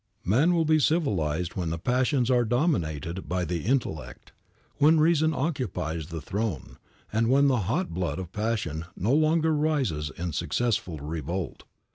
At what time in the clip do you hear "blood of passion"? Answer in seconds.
7.91-8.85